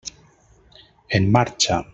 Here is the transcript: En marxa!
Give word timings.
En 1.19 1.31
marxa! 1.31 1.77